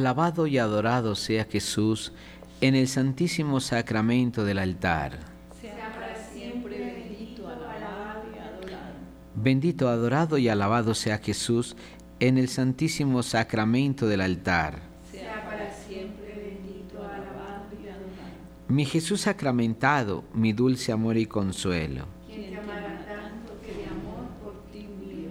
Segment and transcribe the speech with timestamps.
[0.00, 2.14] Alabado y adorado sea Jesús
[2.62, 5.18] en el santísimo sacramento del altar.
[5.60, 8.94] Sea para siempre bendito, alabado y adorado.
[9.34, 11.76] Bendito, adorado y alabado sea Jesús
[12.18, 14.78] en el santísimo sacramento del altar.
[15.12, 18.68] Sea para siempre bendito, alabado y adorado.
[18.68, 22.06] Mi Jesús sacramentado, mi dulce amor y consuelo.
[22.26, 25.28] Quien te amará tanto que de amor por ti murió.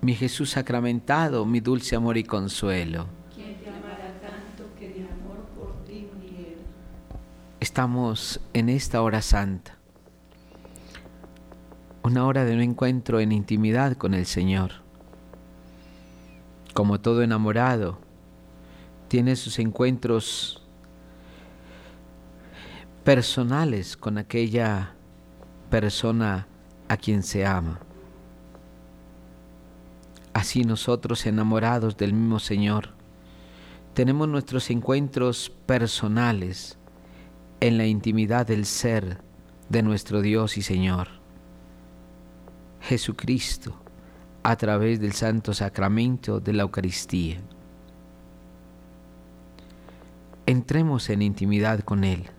[0.00, 3.17] Mi Jesús sacramentado, mi dulce amor y consuelo.
[7.60, 9.76] Estamos en esta hora santa,
[12.04, 14.72] una hora de un encuentro en intimidad con el Señor.
[16.72, 17.98] Como todo enamorado,
[19.08, 20.62] tiene sus encuentros
[23.02, 24.94] personales con aquella
[25.68, 26.46] persona
[26.88, 27.80] a quien se ama.
[30.32, 32.90] Así nosotros enamorados del mismo Señor,
[33.94, 36.77] tenemos nuestros encuentros personales
[37.60, 39.18] en la intimidad del ser
[39.68, 41.08] de nuestro Dios y Señor.
[42.80, 43.74] Jesucristo,
[44.42, 47.40] a través del santo sacramento de la Eucaristía.
[50.46, 52.30] Entremos en intimidad con Él.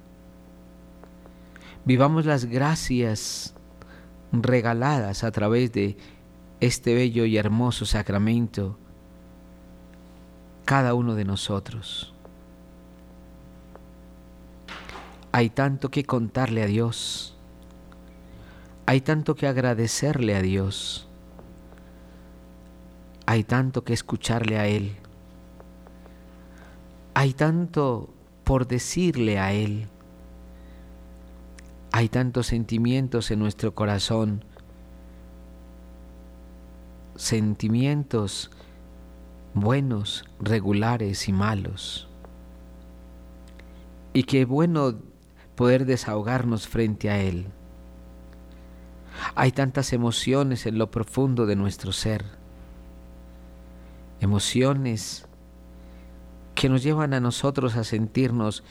[1.85, 3.53] Vivamos las gracias
[4.31, 5.97] regaladas a través de
[6.59, 8.77] este bello y hermoso sacramento
[10.65, 12.13] cada uno de nosotros.
[15.31, 17.35] Hay tanto que contarle a Dios.
[18.85, 21.07] Hay tanto que agradecerle a Dios.
[23.25, 24.95] Hay tanto que escucharle a Él.
[27.13, 28.09] Hay tanto
[28.43, 29.87] por decirle a Él.
[31.91, 34.43] Hay tantos sentimientos en nuestro corazón.
[37.15, 38.49] Sentimientos
[39.53, 42.07] buenos, regulares y malos.
[44.13, 44.95] Y qué bueno
[45.59, 47.47] poder desahogarnos frente a Él.
[49.35, 52.23] Hay tantas emociones en lo profundo de nuestro ser.
[54.21, 55.27] Emociones
[56.55, 58.63] que nos llevan a nosotros a sentirnos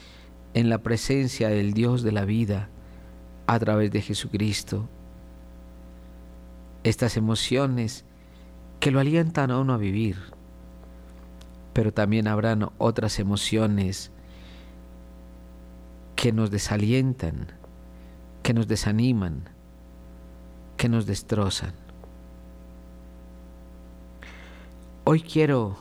[0.55, 2.71] en la presencia del Dios de la vida
[3.47, 4.89] a través de Jesucristo.
[6.85, 8.07] Estas emociones
[8.81, 10.17] que lo alientan a uno a vivir
[11.75, 14.11] pero también habrán otras emociones
[16.19, 17.53] que nos desalientan,
[18.43, 19.45] que nos desaniman,
[20.77, 21.75] que nos destrozan.
[25.05, 25.79] Hoy quiero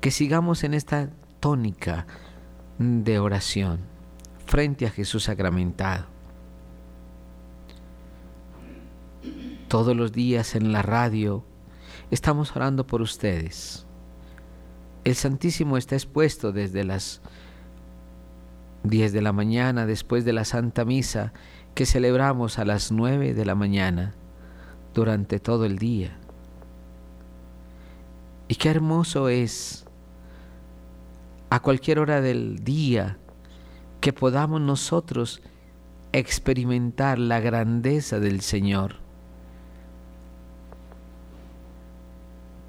[0.00, 1.10] que sigamos en esta
[1.40, 2.06] tónica
[2.78, 3.80] de oración
[4.46, 6.06] frente a Jesús sacramentado.
[9.66, 11.44] Todos los días en la radio
[12.12, 13.84] estamos orando por ustedes
[15.04, 17.22] el Santísimo está expuesto desde las
[18.84, 21.32] 10 de la mañana, después de la Santa Misa,
[21.74, 24.14] que celebramos a las 9 de la mañana,
[24.94, 26.16] durante todo el día.
[28.48, 29.86] Y qué hermoso es
[31.50, 33.18] a cualquier hora del día
[34.00, 35.42] que podamos nosotros
[36.12, 38.96] experimentar la grandeza del Señor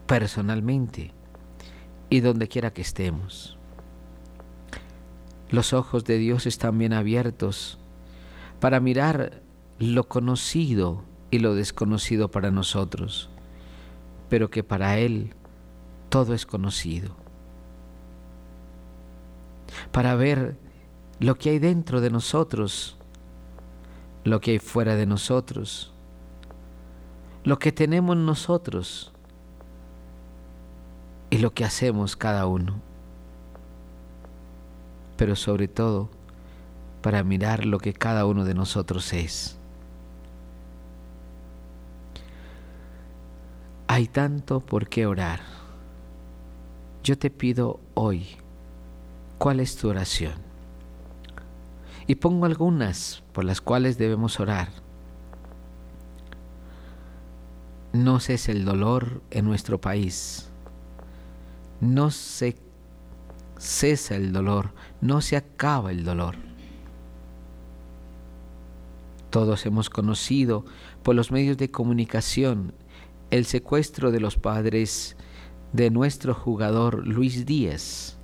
[0.06, 1.14] personalmente
[2.10, 3.58] y donde quiera que estemos.
[5.52, 7.78] Los ojos de Dios están bien abiertos
[8.62, 9.42] para mirar
[9.80, 13.30] lo conocido y lo desconocido para nosotros,
[14.30, 15.34] pero que para Él
[16.08, 17.18] todo es conocido.
[19.92, 20.58] Para ver
[21.20, 22.96] lo que hay dentro de nosotros,
[24.24, 25.92] lo que hay fuera de nosotros,
[27.44, 29.12] lo que tenemos nosotros
[31.30, 32.91] y lo que hacemos cada uno.
[35.18, 36.10] Pero sobre todo
[37.02, 39.58] para mirar lo que cada uno de nosotros es.
[43.88, 45.42] Hay tanto por qué orar.
[47.04, 48.28] Yo te pido hoy,
[49.38, 50.36] ¿cuál es tu oración?
[52.08, 54.70] Y pongo algunas por las cuales debemos orar.
[57.94, 60.52] No cese el dolor en nuestro país
[61.82, 62.56] no se
[63.62, 64.72] cesa el dolor,
[65.02, 66.36] no se acaba el dolor.
[69.30, 70.66] Todos hemos conocido
[71.04, 72.74] por los medios de comunicación
[73.30, 75.16] el secuestro de los padres
[75.74, 78.18] de nuestro jugador Luis Díaz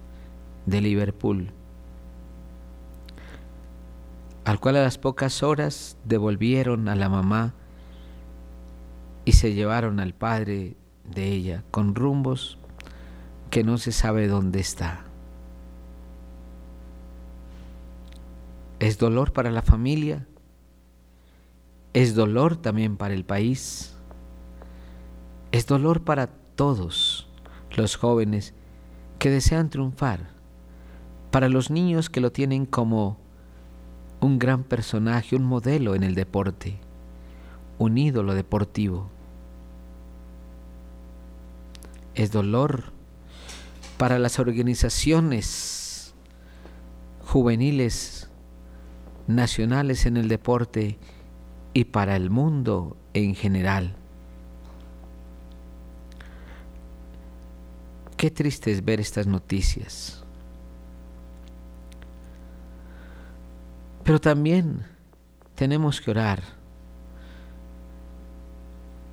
[0.65, 1.51] de Liverpool,
[4.43, 7.53] al cual a las pocas horas devolvieron a la mamá
[9.23, 12.57] y se llevaron al padre de ella con rumbos
[13.49, 15.06] que no se sabe dónde está.
[18.79, 20.27] Es dolor para la familia,
[21.93, 23.95] es dolor también para el país,
[25.51, 27.27] es dolor para todos
[27.75, 28.53] los jóvenes
[29.17, 30.29] que desean triunfar,
[31.31, 33.17] para los niños que lo tienen como
[34.19, 36.79] un gran personaje, un modelo en el deporte,
[37.79, 39.09] un ídolo deportivo.
[42.13, 42.91] Es dolor
[43.97, 46.13] para las organizaciones
[47.25, 48.26] juveniles
[49.27, 50.97] nacionales en el deporte
[51.73, 53.95] y para el mundo en general.
[58.17, 60.23] Qué triste es ver estas noticias.
[64.03, 64.85] Pero también
[65.53, 66.41] tenemos que orar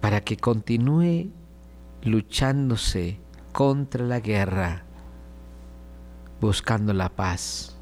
[0.00, 1.30] para que continúe
[2.02, 3.18] luchándose
[3.52, 4.84] contra la guerra,
[6.40, 7.73] buscando la paz.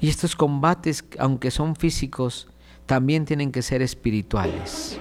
[0.00, 2.48] Y estos combates, aunque son físicos,
[2.86, 4.98] también tienen que ser espirituales.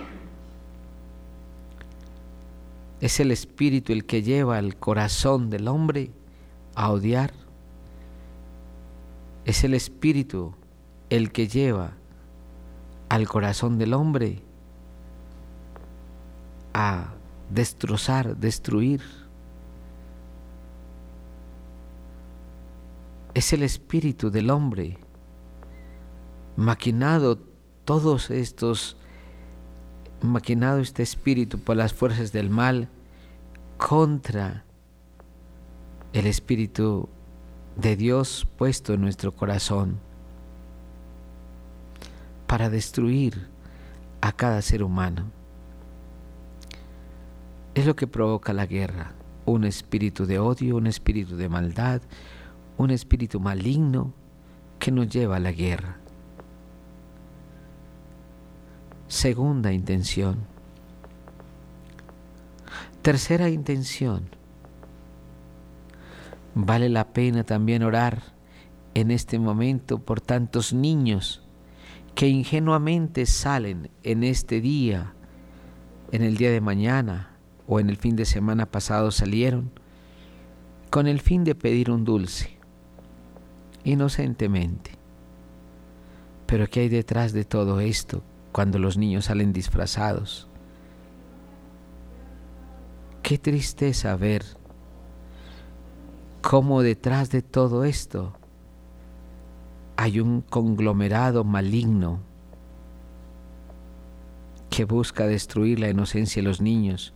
[3.00, 6.12] Es el espíritu el que lleva al corazón del hombre
[6.74, 7.32] a odiar.
[9.46, 10.56] Es el espíritu
[11.10, 11.94] el que lleva
[13.10, 14.42] al corazón del hombre
[16.74, 17.14] a
[17.50, 19.02] destrozar, destruir.
[23.38, 24.98] Es el espíritu del hombre,
[26.56, 27.38] maquinado
[27.86, 28.98] todos estos,
[30.24, 32.90] maquinado este espíritu por las fuerzas del mal
[33.78, 34.66] contra
[36.14, 37.10] el Espíritu
[37.76, 40.00] de Dios puesto en nuestro corazón
[42.48, 43.50] para destruir
[44.20, 45.26] a cada ser humano.
[47.76, 49.12] Es lo que provoca la guerra,
[49.46, 52.02] un espíritu de odio, un espíritu de maldad,
[52.78, 54.14] un espíritu maligno
[54.80, 55.98] que nos lleva a la guerra.
[59.08, 60.46] Segunda intención.
[63.02, 64.30] Tercera intención.
[66.56, 68.22] Vale la pena también orar
[68.94, 71.44] en este momento por tantos niños
[72.16, 75.14] que ingenuamente salen en este día,
[76.12, 79.72] en el día de mañana o en el fin de semana pasado salieron
[80.90, 82.57] con el fin de pedir un dulce,
[83.88, 84.92] inocentemente.
[86.46, 90.48] Pero ¿qué hay detrás de todo esto cuando los niños salen disfrazados?
[93.24, 94.44] Qué tristeza ver
[96.42, 98.34] cómo detrás de todo esto
[99.96, 102.20] hay un conglomerado maligno
[104.70, 107.14] que busca destruir la inocencia de los niños,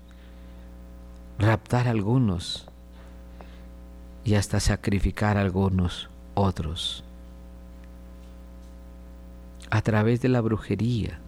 [1.37, 2.67] raptar a algunos
[4.23, 7.03] y hasta sacrificar a algunos otros
[9.69, 11.19] a través de la brujería,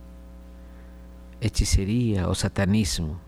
[1.39, 3.19] hechicería o satanismo.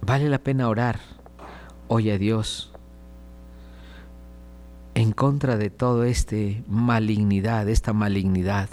[0.00, 1.00] Vale la pena orar
[1.88, 2.70] hoy a Dios
[4.94, 8.70] en contra de todo este malignidad, esta malignidad,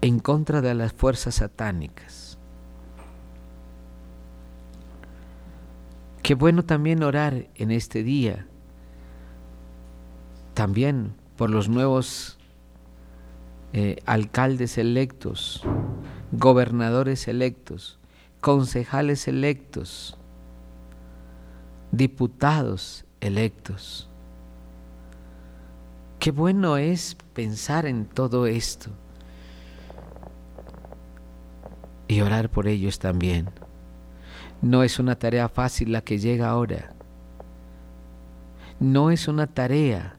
[0.00, 2.13] en contra de las fuerzas satánicas.
[6.24, 8.48] Qué bueno también orar en este día,
[10.54, 12.38] también por los nuevos
[13.72, 15.62] eh, alcaldes electos,
[16.32, 18.00] gobernadores electos,
[18.40, 20.18] concejales electos,
[21.92, 24.08] diputados electos
[26.24, 28.88] Qué bueno es pensar en todo esto
[32.08, 33.50] y orar por ellos también.
[34.64, 36.94] No es una tarea fácil la que llega ahora.
[38.80, 40.16] No es una tarea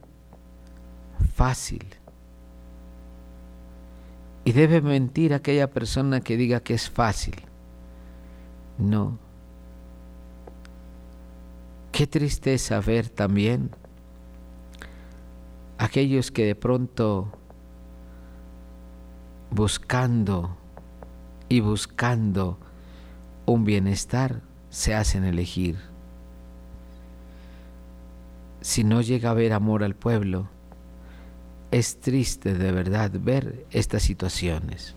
[1.34, 1.84] fácil.
[4.44, 7.34] Y debe mentir aquella persona que diga que es fácil.
[8.78, 9.18] No.
[11.90, 13.70] Qué tristeza ver también
[15.76, 17.32] aquellos que de pronto
[19.50, 20.56] buscando
[21.48, 22.60] y buscando
[23.46, 25.76] un bienestar se hacen elegir.
[28.60, 30.48] Si no llega a haber amor al pueblo,
[31.70, 34.94] es triste de verdad ver estas situaciones.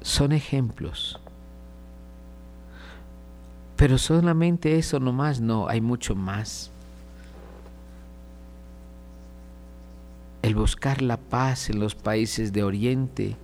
[0.00, 1.20] Son ejemplos
[3.76, 6.70] pero solamente eso nomás, no, hay mucho más.
[10.44, 13.38] El buscar la paz en los países de Oriente,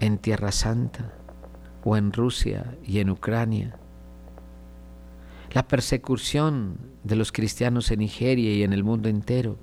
[0.00, 1.12] en Tierra Santa,
[1.84, 3.76] o en Rusia y en Ucrania.
[5.52, 9.58] La persecución de los cristianos en Nigeria y en el mundo entero.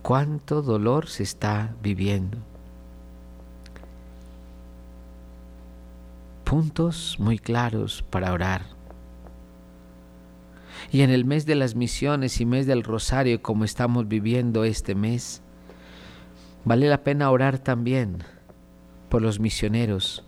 [0.00, 2.38] Cuánto dolor se está viviendo.
[6.44, 8.77] puntos muy claros para orar.
[10.90, 14.94] Y en el mes de las misiones y mes del rosario, como estamos viviendo este
[14.94, 15.42] mes,
[16.64, 18.22] vale la pena orar también
[19.08, 20.24] por los misioneros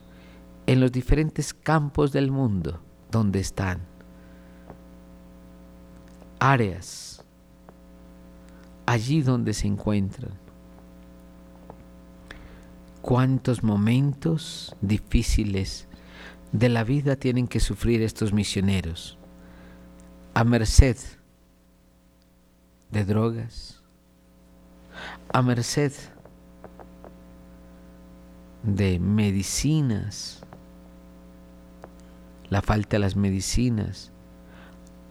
[0.66, 2.80] en los diferentes campos del mundo
[3.11, 3.80] donde están.
[6.38, 7.25] Áreas,
[8.87, 10.33] allí donde se encuentran.
[13.02, 15.88] Cuántos momentos difíciles
[16.52, 19.20] de la vida tienen que sufrir estos misioneros
[20.35, 20.97] a merced
[22.91, 23.83] de drogas,
[25.33, 25.93] a merced
[28.63, 30.45] de medicinas,
[32.49, 34.13] la falta de las medicinas,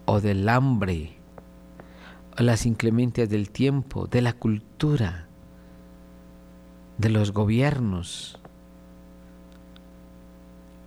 [0.06, 1.18] o del hambre,
[2.38, 5.28] o las inclemencias del tiempo, de la cultura,
[6.98, 8.40] de los gobiernos,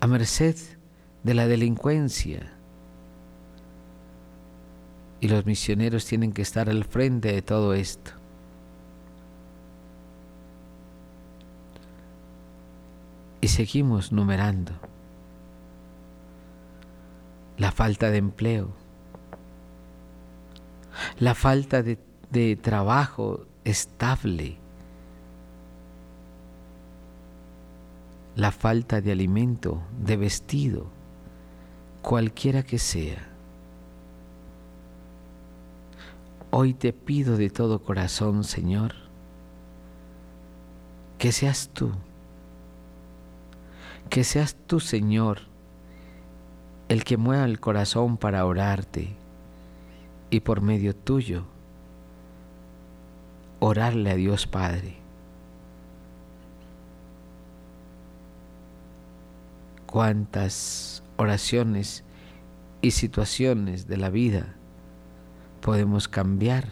[0.01, 0.57] a merced
[1.23, 2.52] de la delincuencia.
[5.23, 8.11] Y los misioneros tienen que estar al frente de todo esto.
[13.41, 14.73] Y seguimos numerando.
[17.57, 18.73] La falta de empleo,
[21.21, 22.01] la falta de,
[22.33, 24.57] de trabajo estable,
[28.35, 30.87] la falta de alimento, de vestido,
[32.01, 33.32] cualquiera que sea.
[36.55, 38.93] Hoy te pido de todo corazón, Señor,
[41.17, 41.93] que seas tú,
[44.11, 45.39] que seas tú, Señor,
[46.91, 49.17] el que mueva el corazón para orarte
[50.29, 51.47] y por medio tuyo
[53.59, 54.97] orarle a Dios Padre.
[59.87, 62.05] Cuántas oraciones
[62.83, 64.55] y situaciones de la vida
[65.63, 66.67] podemos cambiar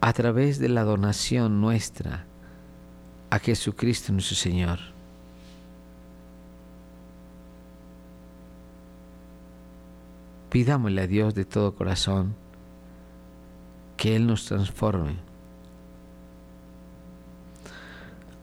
[0.00, 2.24] a través de la donación nuestra
[3.28, 4.78] a Jesucristo nuestro Señor.
[10.48, 12.34] Pidámosle a Dios de todo corazón
[13.96, 15.16] que Él nos transforme.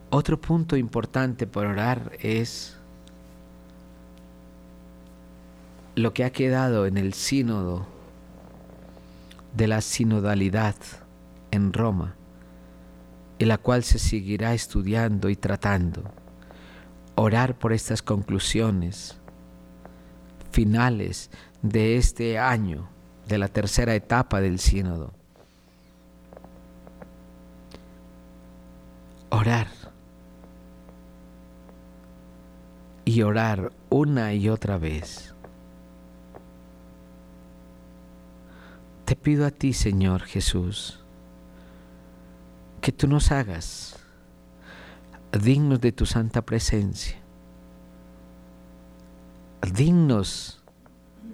[0.09, 2.77] Otro punto importante por orar es
[5.95, 7.96] lo que ha quedado en el sínodo
[9.57, 10.75] de la sinodalidad
[11.49, 12.15] en Roma,
[13.39, 16.03] en la cual se seguirá estudiando y tratando.
[17.15, 19.17] Orar por estas conclusiones
[20.51, 21.31] finales
[21.63, 22.87] de este año,
[23.27, 25.11] de la tercera etapa del sínodo.
[29.29, 29.67] Orar.
[33.05, 35.33] Y orar una y otra vez.
[39.07, 40.99] Te pido a ti, Señor Jesús,
[42.81, 43.97] que tú nos hagas
[45.31, 47.15] dignos de tu santa presencia,
[49.61, 50.61] dignos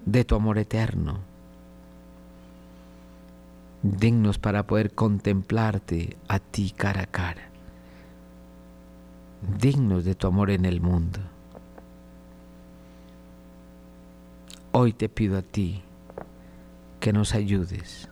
[0.05, 1.21] de tu amor eterno,
[3.81, 7.49] dignos para poder contemplarte a ti cara a cara,
[9.59, 11.21] dignos de tu amor en el mundo.
[14.73, 15.81] Hoy te pido a ti,
[17.03, 18.07] que nos ayudes,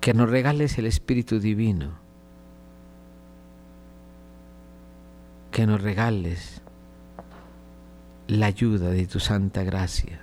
[0.00, 1.98] que nos regales el Espíritu Divino,
[5.52, 6.62] que nos regales
[8.26, 10.22] la ayuda de tu santa gracia.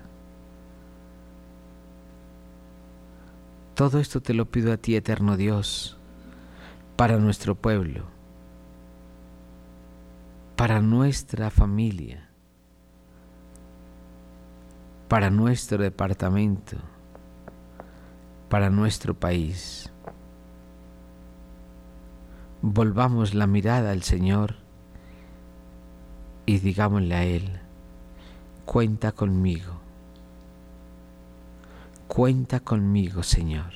[3.75, 5.99] Todo esto te lo pido a ti, eterno Dios,
[6.95, 8.05] para nuestro pueblo,
[10.55, 12.30] para nuestra familia
[15.11, 16.77] para nuestro departamento,
[18.47, 19.91] para nuestro país.
[22.61, 24.55] Volvamos la mirada al Señor
[26.45, 27.59] y digámosle a Él,
[28.63, 29.81] cuenta conmigo,
[32.07, 33.73] cuenta conmigo Señor.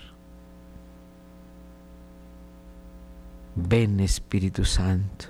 [3.56, 5.26] Ven Espíritu Santo,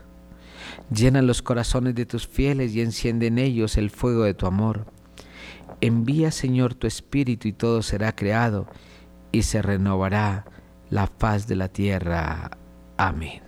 [0.91, 4.93] llena los corazones de tus fieles y enciende en ellos el fuego de tu amor
[5.85, 8.65] Envía, Señor, tu Espíritu y todo será creado
[9.31, 10.43] y se renovará
[10.89, 12.49] la faz de la tierra.
[12.97, 13.43] Amén.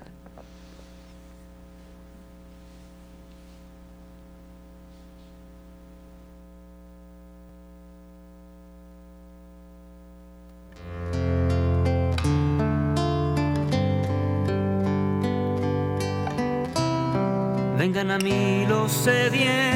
[17.80, 19.67] Vengan a mí los sedientos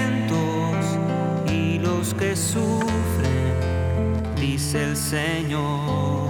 [5.11, 6.29] Señor.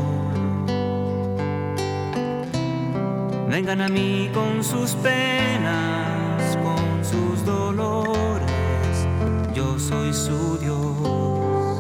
[3.47, 9.07] Vengan a mí con sus penas, con sus dolores,
[9.53, 11.77] yo soy su Dios.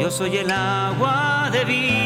[0.00, 1.99] Yo soy el agua de vida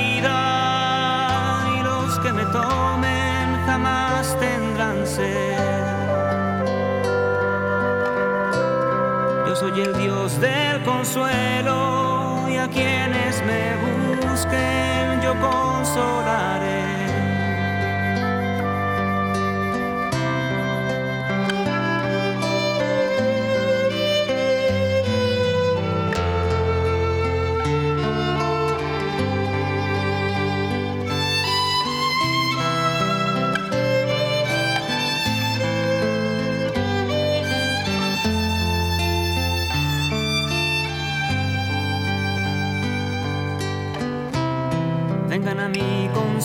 [9.70, 13.76] soy el Dios del consuelo y a quienes me
[14.26, 16.23] busquen yo consolaré.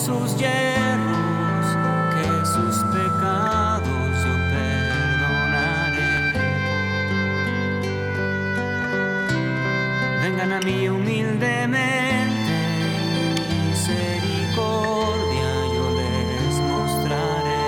[0.06, 1.66] sus hierros,
[2.14, 6.14] que sus pecados yo perdonaré.
[10.22, 12.56] Vengan a mí humildemente,
[13.68, 17.66] misericordia yo les mostraré.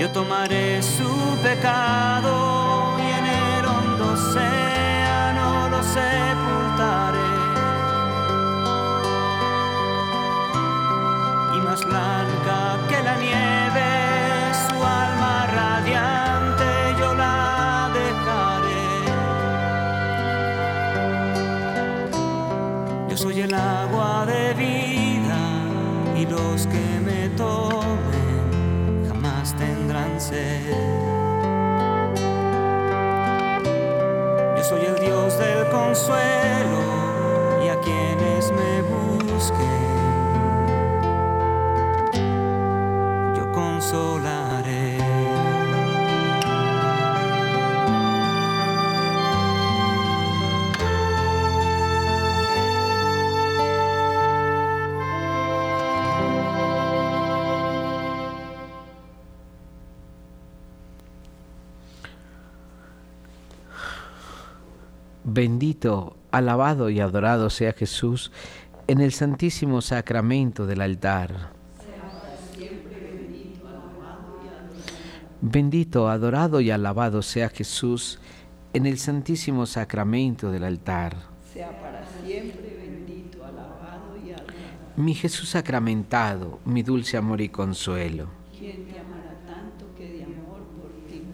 [0.00, 6.31] Yo tomaré su pecado y en el hondo océano lo sé.
[65.82, 68.30] Bendito, alabado y adorado sea Jesús
[68.86, 71.50] en el santísimo sacramento del altar.
[75.40, 78.20] Bendito, adorado y alabado sea Jesús
[78.72, 81.16] en el santísimo sacramento del altar.
[81.52, 84.52] Sea para siempre bendito, alabado y adorado.
[84.96, 88.28] Mi Jesús sacramentado, mi dulce amor y consuelo.
[88.56, 91.24] ¿Quién te amará tanto que de amor por ti?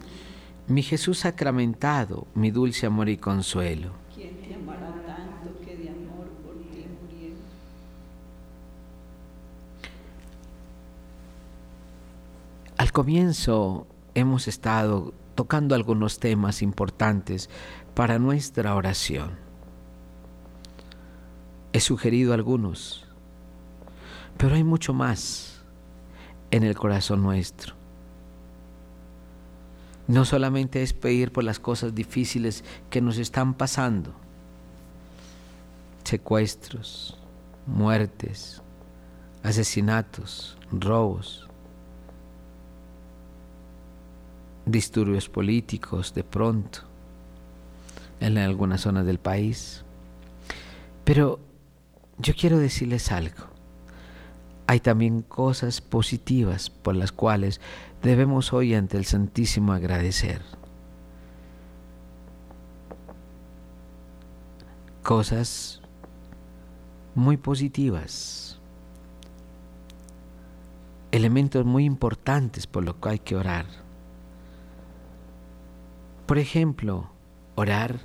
[0.69, 3.93] Mi Jesús sacramentado, mi dulce amor y consuelo.
[4.19, 7.37] ¿Quién te amará tanto que de amor por ti murió?
[12.77, 17.49] Al comienzo hemos estado tocando algunos temas importantes
[17.95, 19.39] para nuestra oración.
[21.73, 23.07] He sugerido algunos,
[24.37, 25.63] pero hay mucho más
[26.51, 27.77] en el corazón nuestro.
[30.09, 34.13] No solamente es pedir por las cosas difíciles que nos están pasando,
[36.03, 37.17] secuestros,
[37.65, 38.61] muertes,
[39.45, 41.48] asesinatos, robos,
[44.71, 46.81] disturbios políticos de pronto
[48.21, 49.85] en algunas zonas del país.
[51.05, 51.41] Pero
[52.19, 53.45] yo quiero decirles algo.
[54.67, 57.61] Hay también cosas positivas por las cuales
[58.03, 60.43] debemos hoy ante el Santísimo agradecer.
[65.03, 65.81] Cosas
[67.15, 68.59] muy positivas.
[71.11, 73.88] Elementos muy importantes por los que hay que orar.
[76.29, 77.09] Por ejemplo,
[77.55, 78.01] orar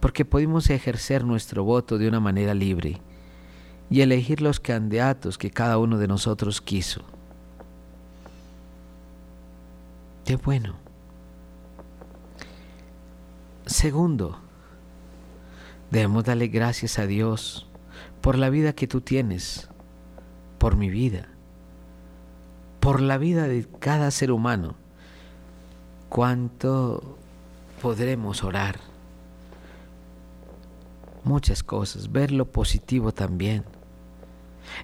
[0.00, 3.02] porque podemos ejercer nuestro voto de una manera libre
[3.90, 7.02] y elegir los candidatos que cada uno de nosotros quiso.
[10.24, 10.76] Qué bueno.
[13.66, 14.38] Segundo,
[15.90, 17.68] debemos darle gracias a Dios
[18.22, 19.68] por la vida que tú tienes,
[20.56, 21.28] por mi vida,
[22.80, 24.82] por la vida de cada ser humano.
[26.14, 27.16] ¿Cuánto
[27.82, 28.78] podremos orar?
[31.24, 33.64] Muchas cosas, ver lo positivo también.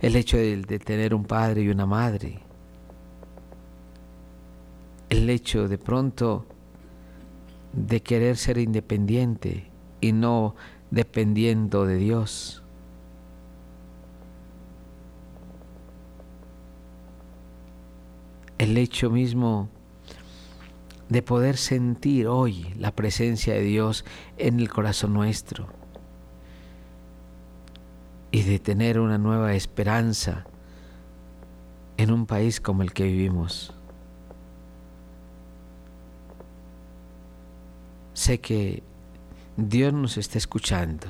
[0.02, 2.40] El hecho de, tener un padre y una madre.
[5.08, 6.46] El hecho de pronto
[7.74, 10.56] de querer ser independiente y no
[10.90, 12.64] dependiendo de Dios.
[18.58, 19.68] El hecho mismo
[21.10, 24.04] de poder sentir hoy la presencia de Dios
[24.38, 25.66] en el corazón nuestro
[28.30, 30.46] y de tener una nueva esperanza
[31.96, 33.74] en un país como el que vivimos.
[38.14, 38.84] Sé que
[39.56, 41.08] Dios nos está escuchando.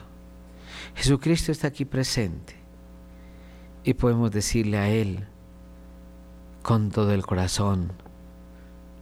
[0.94, 2.54] Jesucristo está aquí presente
[3.84, 5.26] y podemos decirle a Él
[6.62, 7.92] con todo el corazón,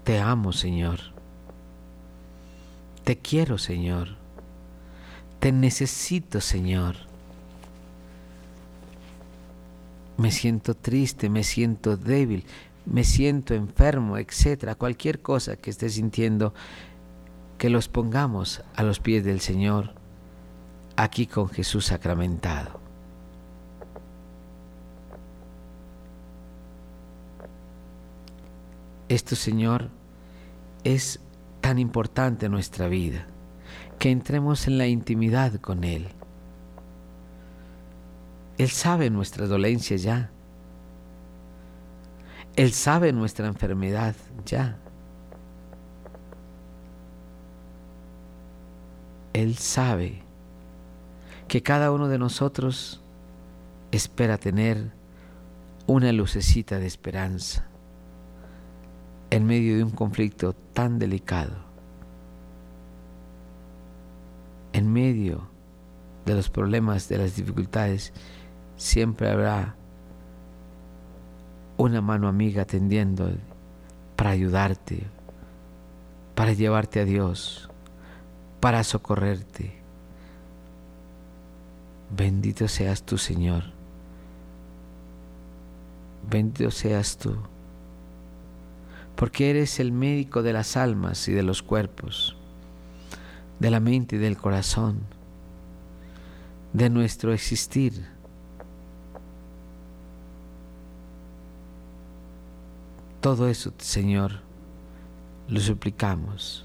[0.08, 1.00] te amo Señor,
[3.04, 4.16] te quiero Señor,
[5.38, 6.96] te necesito Señor.
[10.16, 12.46] Me siento triste, me siento débil,
[12.86, 16.54] me siento enfermo, etcétera, cualquier cosa que esté sintiendo,
[17.58, 19.92] que los pongamos a los pies del Señor,
[20.96, 22.80] aquí con Jesús sacramentado.
[29.10, 29.90] Esto, Señor,
[30.94, 31.20] es
[31.60, 33.26] tan importante nuestra vida,
[33.98, 36.08] que entremos en la intimidad con Él.
[38.56, 40.30] Él sabe nuestras dolencias ya.
[42.56, 44.78] Él sabe nuestra enfermedad ya.
[49.34, 50.22] Él sabe
[51.46, 53.00] que cada uno de nosotros
[53.92, 54.90] espera tener
[55.86, 57.68] una lucecita de esperanza
[59.30, 61.56] en medio de un conflicto tan delicado,
[64.72, 65.48] en medio
[66.24, 68.12] de los problemas, de las dificultades,
[68.76, 69.74] siempre habrá
[71.76, 73.30] una mano amiga tendiendo
[74.16, 75.06] para ayudarte,
[76.34, 77.70] para llevarte a Dios,
[78.60, 79.78] para socorrerte.
[82.10, 83.64] Bendito seas tú, Señor.
[86.28, 87.36] Bendito seas tú.
[89.18, 92.36] Porque eres el médico de las almas y de los cuerpos,
[93.58, 95.00] de la mente y del corazón,
[96.72, 98.06] de nuestro existir.
[103.20, 104.34] Todo eso, Señor,
[105.48, 106.64] lo suplicamos.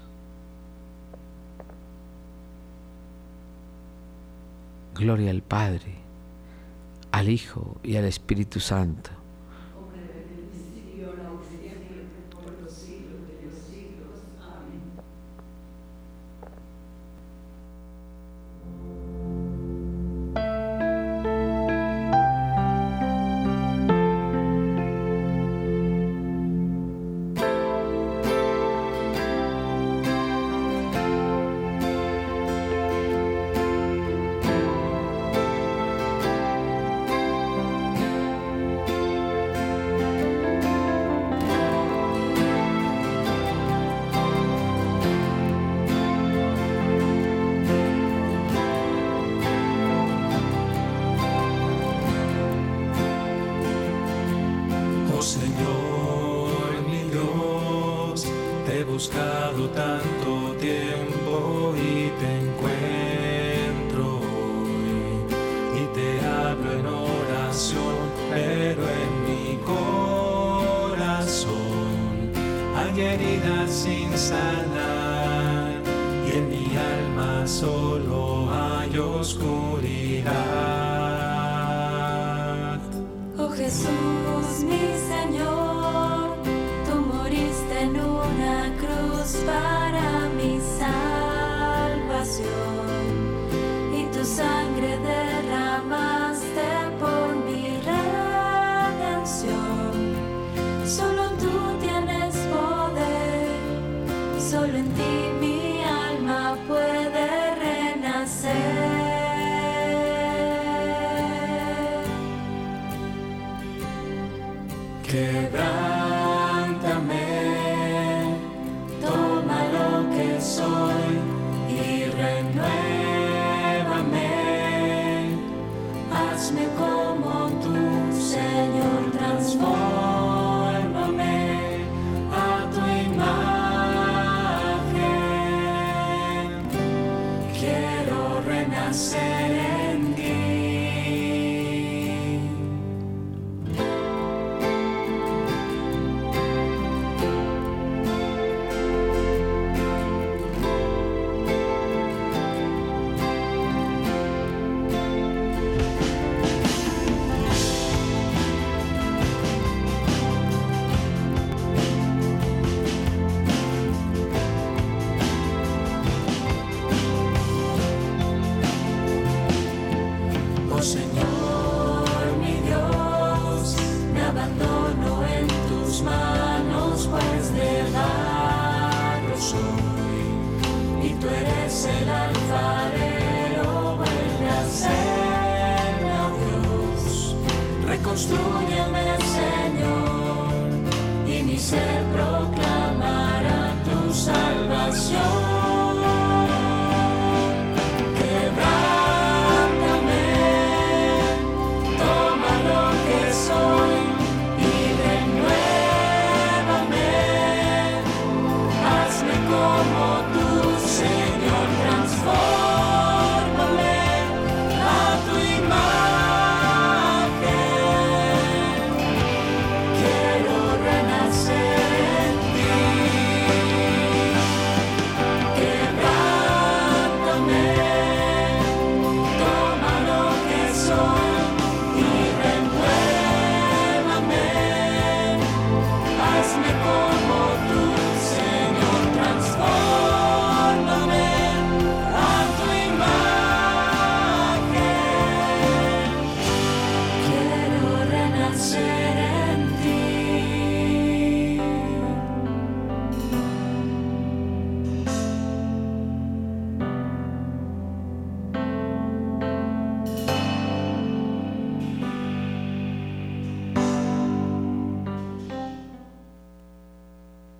[4.94, 5.96] Gloria al Padre,
[7.10, 9.10] al Hijo y al Espíritu Santo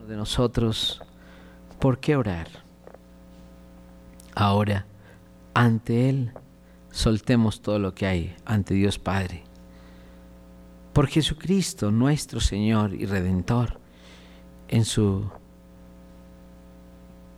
[0.06, 1.02] de nosotros,
[1.78, 2.48] ¿por qué orar?
[4.34, 4.86] Ahora,
[5.54, 6.32] ante Él,
[6.90, 9.44] soltemos todo lo que hay, ante Dios Padre.
[10.92, 13.80] Por Jesucristo, nuestro Señor y Redentor,
[14.68, 15.30] en su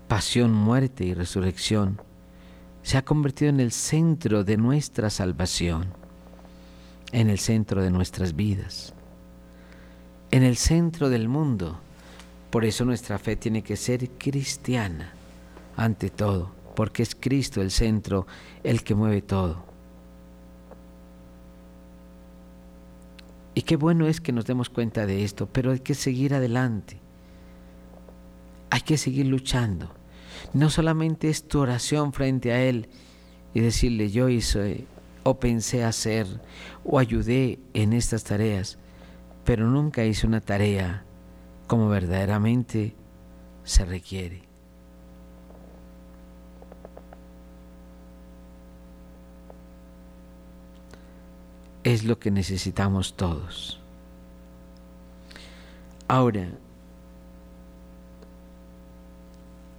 [0.08, 2.00] pasión, muerte y resurrección,
[2.82, 5.86] se ha convertido en el centro de nuestra salvación,
[7.12, 8.94] en el centro de nuestras vidas,
[10.30, 11.80] en el centro del mundo.
[12.50, 15.12] Por eso nuestra fe tiene que ser cristiana,
[15.76, 18.26] ante todo, porque es Cristo el centro,
[18.62, 19.64] el que mueve todo.
[23.56, 26.98] Y qué bueno es que nos demos cuenta de esto, pero hay que seguir adelante.
[28.68, 29.90] Hay que seguir luchando.
[30.52, 32.90] No solamente es tu oración frente a Él
[33.54, 34.84] y decirle yo hice
[35.22, 36.26] o pensé hacer
[36.84, 38.76] o ayudé en estas tareas,
[39.44, 41.05] pero nunca hice una tarea
[41.66, 42.94] como verdaderamente
[43.64, 44.42] se requiere.
[51.84, 53.80] Es lo que necesitamos todos.
[56.08, 56.48] Ahora,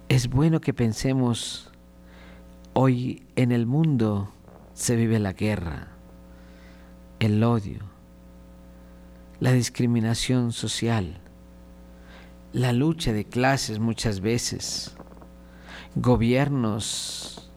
[0.08, 1.70] es bueno que pensemos,
[2.72, 4.32] hoy en el mundo
[4.74, 5.88] se vive la guerra,
[7.18, 7.80] el odio,
[9.40, 11.20] la discriminación social,
[12.52, 14.94] la lucha de clases muchas veces,
[15.94, 17.50] gobiernos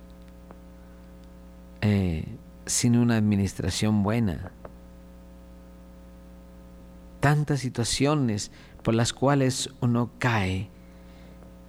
[1.81, 2.25] eh,
[2.65, 4.51] sin una administración buena,
[7.19, 8.51] tantas situaciones
[8.83, 10.69] por las cuales uno cae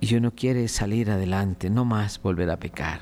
[0.00, 3.00] y uno quiere salir adelante, no más volver a pecar.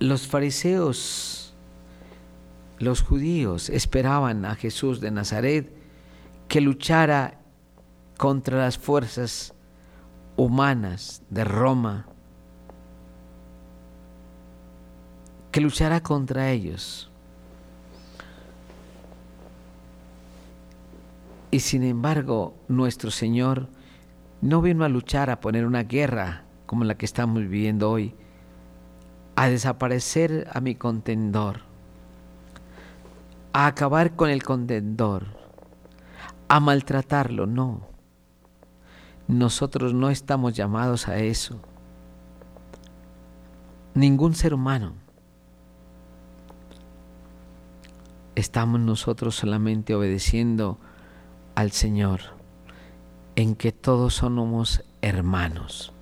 [0.00, 1.54] Los fariseos,
[2.80, 5.72] los judíos esperaban a Jesús de Nazaret
[6.48, 7.41] que luchara
[8.22, 9.52] contra las fuerzas
[10.36, 12.06] humanas de Roma,
[15.50, 17.10] que luchara contra ellos.
[21.50, 23.66] Y sin embargo, nuestro Señor
[24.40, 28.14] no vino a luchar, a poner una guerra como la que estamos viviendo hoy,
[29.34, 31.62] a desaparecer a mi contendor,
[33.52, 35.26] a acabar con el contendor,
[36.46, 37.90] a maltratarlo, no.
[39.28, 41.60] Nosotros no estamos llamados a eso.
[43.94, 44.94] Ningún ser humano.
[48.34, 50.78] Estamos nosotros solamente obedeciendo
[51.54, 52.20] al Señor
[53.36, 55.92] en que todos somos hermanos.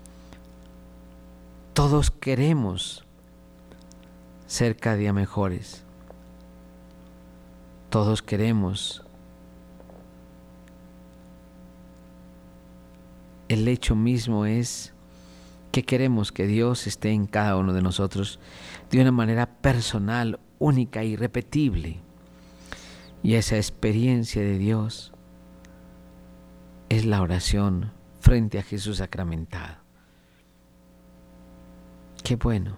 [1.75, 3.05] Todos queremos
[4.47, 5.85] ser cada día mejores.
[7.89, 9.05] Todos queremos
[13.51, 14.93] el hecho mismo es
[15.73, 18.39] que queremos que Dios esté en cada uno de nosotros
[18.93, 21.99] de una manera personal, única, irrepetible.
[23.25, 25.13] Y esa experiencia de Dios
[26.91, 27.91] es la oración
[28.21, 29.79] frente a Jesús sacramentado.
[32.23, 32.77] Qué bueno.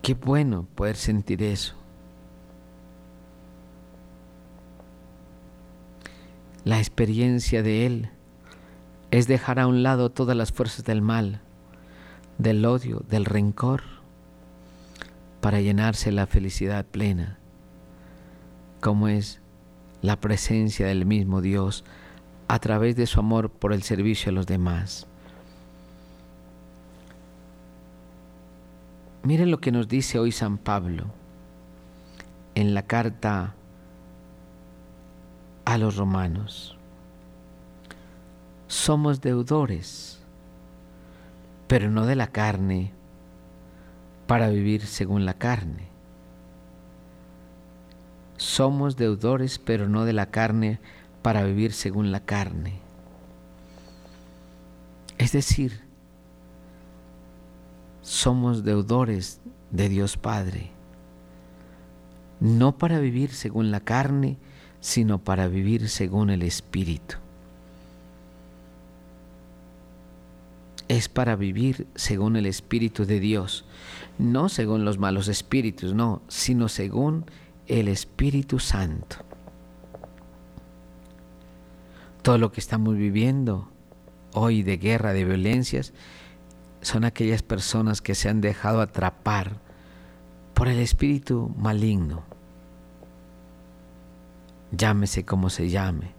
[0.00, 1.75] Qué bueno poder sentir eso.
[6.66, 8.08] La experiencia de Él
[9.12, 11.40] es dejar a un lado todas las fuerzas del mal,
[12.38, 13.84] del odio, del rencor,
[15.40, 17.38] para llenarse la felicidad plena,
[18.80, 19.40] como es
[20.02, 21.84] la presencia del mismo Dios
[22.48, 25.06] a través de su amor por el servicio a los demás.
[29.22, 31.04] Miren lo que nos dice hoy San Pablo
[32.56, 33.54] en la carta
[35.66, 36.78] a los romanos.
[38.66, 40.18] Somos deudores,
[41.66, 42.92] pero no de la carne,
[44.26, 45.96] para vivir según la carne
[48.36, 50.78] somos deudores, pero no de la carne,
[51.22, 52.80] para vivir según la carne.
[55.18, 55.80] Es decir,
[58.02, 59.40] somos deudores
[59.70, 60.70] de Dios Padre,
[62.40, 64.38] no para vivir según la carne,
[64.86, 67.16] sino para vivir según el Espíritu.
[70.86, 73.64] Es para vivir según el Espíritu de Dios,
[74.16, 77.24] no según los malos espíritus, no, sino según
[77.66, 79.16] el Espíritu Santo.
[82.22, 83.68] Todo lo que estamos viviendo
[84.34, 85.94] hoy de guerra, de violencias,
[86.80, 89.58] son aquellas personas que se han dejado atrapar
[90.54, 92.35] por el espíritu maligno.
[94.70, 96.14] Llámese como se llame.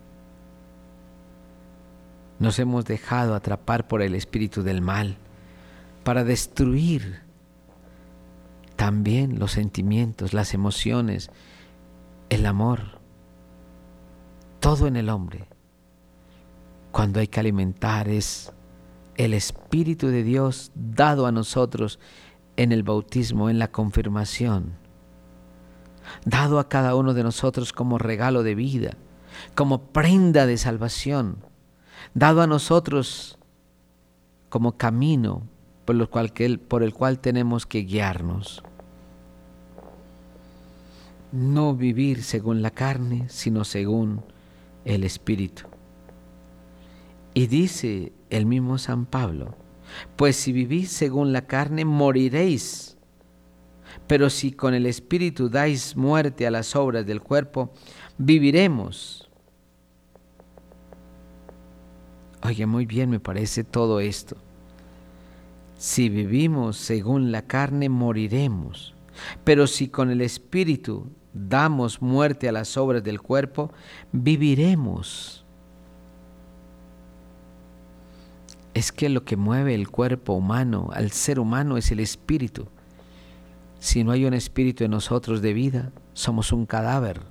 [2.39, 5.17] Nos hemos dejado atrapar por el espíritu del mal
[6.03, 7.21] para destruir
[8.75, 11.31] también los sentimientos, las emociones,
[12.29, 12.99] el amor,
[14.59, 15.47] todo en el hombre.
[16.91, 18.53] Cuando hay que alimentar es
[19.15, 21.99] el Espíritu de Dios dado a nosotros
[22.55, 24.73] en el bautismo, en la confirmación,
[26.25, 28.97] dado a cada uno de nosotros como regalo de vida,
[29.55, 31.37] como prenda de salvación,
[32.13, 33.37] dado a nosotros
[34.49, 35.43] como camino
[36.67, 38.61] por, el cual, tenemos que guiarnos.
[41.31, 44.21] No vivir según la carne, sino según
[44.83, 45.63] el Espíritu.
[47.33, 49.55] Y dice el mismo San Pablo,
[50.17, 52.96] pues si vivís según la carne, moriréis.
[54.07, 57.73] Pero si con el Espíritu dais muerte a las obras del cuerpo,
[58.17, 59.29] viviremos.
[62.43, 64.37] Oye, muy bien me parece todo esto.
[65.77, 68.95] Si vivimos según la carne, moriremos.
[69.43, 73.71] Pero si con el Espíritu damos muerte a las obras del cuerpo,
[74.11, 75.45] viviremos.
[78.73, 82.67] Es que lo que mueve el cuerpo humano, al ser humano, es el espíritu.
[83.79, 87.21] Si no hay un espíritu en nosotros de vida, somos un cadáver.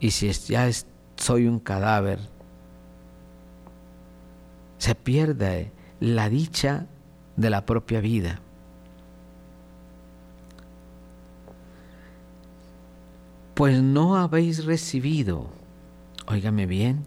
[0.00, 0.70] Y si ya
[1.16, 2.20] soy un cadáver,
[4.78, 6.86] se pierde la dicha
[7.36, 8.40] de la propia vida.
[13.54, 15.48] Pues no habéis recibido,
[16.26, 17.06] óigame bien,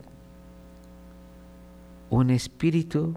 [2.09, 3.13] un espíritu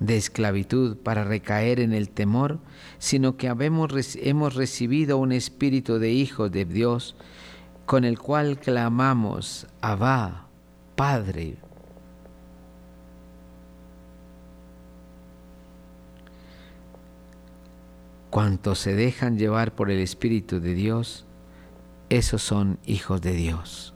[0.00, 2.58] de esclavitud para recaer en el temor,
[2.98, 7.14] sino que hemos recibido un espíritu de hijos de Dios,
[7.86, 10.48] con el cual clamamos, Abba,
[10.96, 11.56] Padre.
[18.30, 21.26] Cuantos se dejan llevar por el Espíritu de Dios,
[22.10, 23.92] esos son hijos de Dios.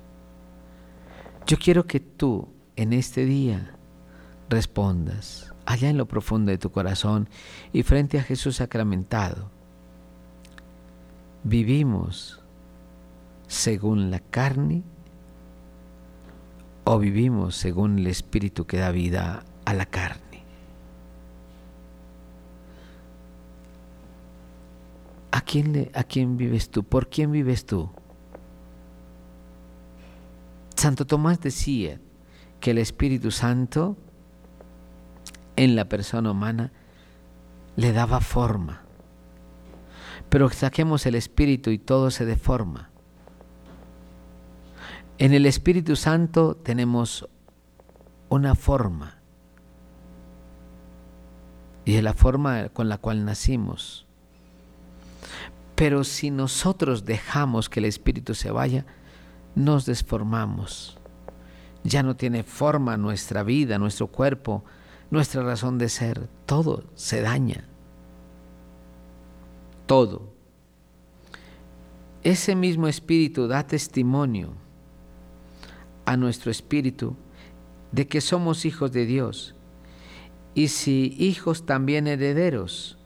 [1.47, 3.77] Yo quiero que tú en este día
[4.49, 7.29] respondas allá en lo profundo de tu corazón
[7.73, 9.51] y frente a Jesús sacramentado.
[11.43, 12.41] ¿Vivimos
[13.47, 14.83] según la carne
[16.85, 20.45] o vivimos según el Espíritu que da vida a la carne?
[25.31, 26.85] ¿A quién, ¿A quién vives tú?
[26.85, 27.91] ¿Por quién vives tú?
[30.77, 32.01] Santo Tomás decía
[32.61, 33.97] que el Espíritu Santo
[35.57, 36.73] en la persona humana
[37.77, 38.83] le daba forma.
[40.29, 42.91] Pero saquemos el Espíritu y todo se deforma.
[45.19, 47.29] En el Espíritu Santo tenemos
[48.29, 49.19] una forma.
[51.85, 54.07] Y es la forma con la cual nacimos.
[55.75, 58.87] Pero si nosotros dejamos que el Espíritu se vaya,
[59.55, 60.99] nos desformamos.
[61.83, 64.65] Ya no tiene forma nuestra vida, nuestro cuerpo,
[65.11, 66.29] nuestra razón de ser.
[66.47, 67.65] Todo se daña.
[69.87, 70.33] Todo.
[72.23, 74.55] Ese mismo espíritu da testimonio
[76.07, 77.17] a nuestro espíritu
[77.93, 79.55] de que somos hijos de Dios.
[80.55, 82.97] Y si hijos también herederos,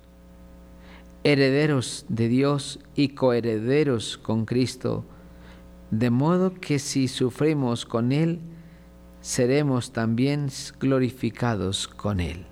[1.24, 5.04] herederos de Dios y coherederos con Cristo,
[5.90, 8.40] de modo que si sufrimos con Él,
[9.20, 10.48] seremos también
[10.78, 12.46] glorificados con Él.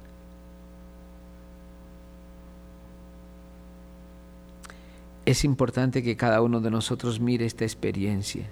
[5.24, 8.46] Es importante que cada uno de nosotros mire esta experiencia,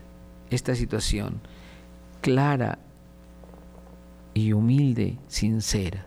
[0.50, 1.40] esta situación,
[2.20, 2.78] clara
[4.34, 6.06] y humilde, sincera.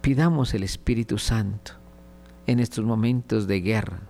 [0.00, 1.72] Pidamos el Espíritu Santo
[2.46, 4.00] en estos momentos de guerra,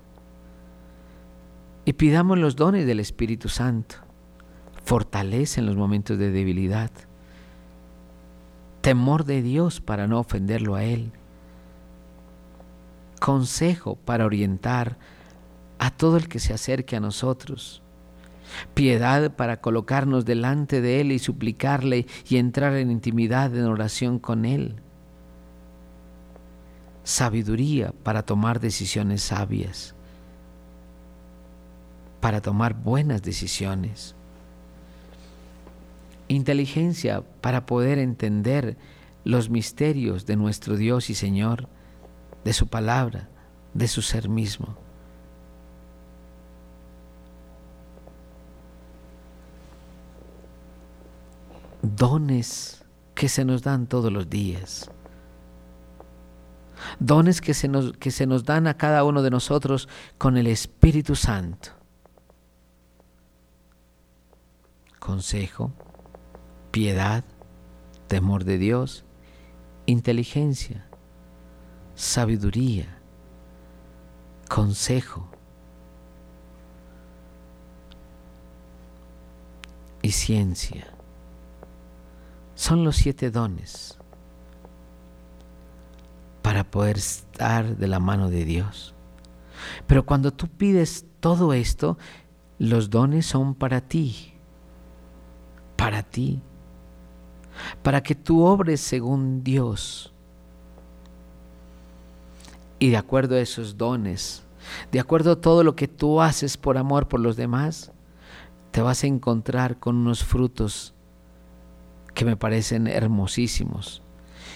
[1.85, 3.97] y pidamos los dones del Espíritu Santo.
[4.85, 6.91] Fortalece en los momentos de debilidad.
[8.81, 11.13] Temor de Dios para no ofenderlo a Él.
[13.21, 14.99] Consejo para orientar
[15.79, 17.83] a todo el que se acerque a nosotros.
[18.75, 24.45] Piedad para colocarnos delante de Él y suplicarle y entrar en intimidad en oración con
[24.45, 24.77] Él.
[27.05, 29.95] Sabiduría para tomar decisiones sabias
[32.21, 34.15] para tomar buenas decisiones
[36.31, 38.77] inteligencia para poder entender
[39.25, 41.69] los misterios de nuestro Dios y Señor,
[42.45, 43.29] de su palabra,
[43.75, 44.77] de su ser mismo.
[51.83, 54.89] Dones que se nos dan todos los días.
[57.01, 60.47] Dones que se nos, que se nos dan a cada uno de nosotros con el
[60.47, 61.71] Espíritu Santo.
[65.01, 65.73] Consejo
[66.71, 67.25] piedad,
[68.07, 69.05] temor de Dios,
[69.87, 70.87] inteligencia,
[71.95, 72.99] sabiduría,
[74.49, 75.29] consejo
[80.03, 80.87] y ciencia.
[82.55, 83.99] Son los siete dones
[86.43, 88.95] para poder estar de la mano de Dios.
[89.87, 91.99] Pero cuando tú pides todo esto,
[92.59, 94.35] los dones son para ti,
[95.77, 96.43] para ti,
[97.83, 100.13] para que tú obres según Dios.
[102.79, 104.43] Y de acuerdo a esos dones,
[104.93, 107.93] de acuerdo a todo lo que tú haces por amor por los demás,
[108.71, 110.95] te vas a encontrar con unos frutos
[112.15, 114.03] que me parecen hermosísimos.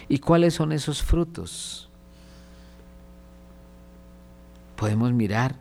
[0.09, 1.91] ¿Y cuáles son esos frutos?
[4.77, 5.57] Podemos mirar.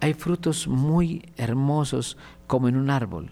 [0.00, 2.16] Hay frutos muy hermosos
[2.46, 3.30] como en un árbol.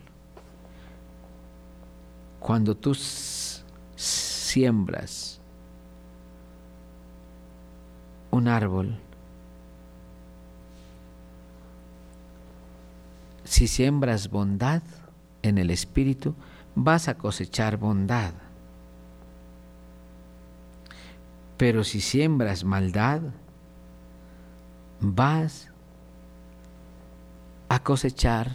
[2.45, 2.95] Cuando tú
[3.97, 5.40] siembras
[8.30, 8.99] un árbol,
[13.45, 14.82] si siembras bondad
[15.40, 16.34] en el Espíritu,
[16.74, 18.34] vas a cosechar bondad.
[21.57, 23.22] Pero si siembras maldad,
[25.01, 25.70] vas
[27.70, 28.55] a cosechar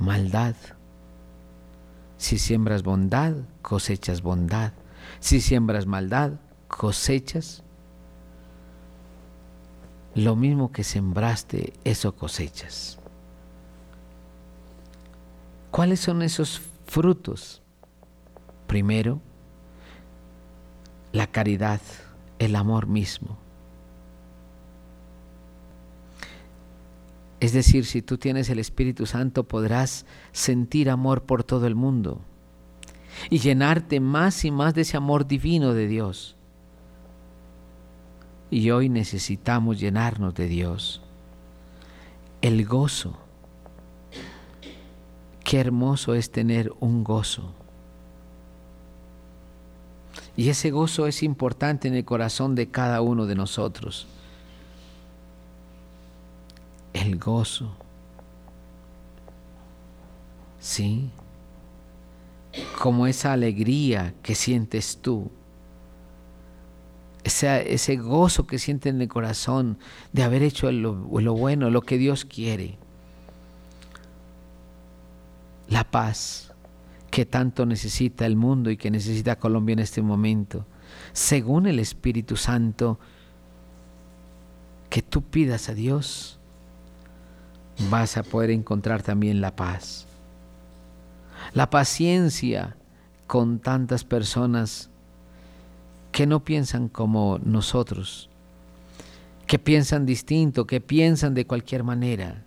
[0.00, 0.56] maldad.
[2.20, 4.74] Si siembras bondad, cosechas bondad.
[5.20, 6.32] Si siembras maldad,
[6.68, 7.62] cosechas
[10.14, 12.98] lo mismo que sembraste, eso cosechas.
[15.70, 17.62] ¿Cuáles son esos frutos?
[18.66, 19.22] Primero,
[21.12, 21.80] la caridad,
[22.38, 23.38] el amor mismo.
[27.40, 32.20] Es decir, si tú tienes el Espíritu Santo podrás sentir amor por todo el mundo
[33.30, 36.36] y llenarte más y más de ese amor divino de Dios.
[38.50, 41.02] Y hoy necesitamos llenarnos de Dios.
[42.42, 43.16] El gozo.
[45.42, 47.54] Qué hermoso es tener un gozo.
[50.36, 54.06] Y ese gozo es importante en el corazón de cada uno de nosotros.
[56.92, 57.74] El gozo.
[60.58, 61.10] Sí.
[62.80, 65.30] Como esa alegría que sientes tú
[67.24, 69.78] ese, gozo que siente en el corazón
[70.12, 72.78] de haber hecho lo, lo bueno, lo que Dios quiere.
[75.68, 76.52] La paz
[77.10, 80.66] que tanto necesita el mundo y que necesita Colombia en este momento.
[81.12, 82.98] Según el Espíritu Santo,
[84.88, 86.39] que tú pidas a Dios,
[87.88, 90.06] vas a poder encontrar también la paz.
[91.54, 92.76] La paciencia
[93.26, 94.90] con tantas personas
[96.12, 98.28] que no piensan como nosotros,
[99.46, 102.44] que piensan distinto, que piensan de cualquier manera